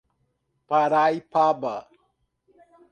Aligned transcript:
Paraipaba 0.67 1.75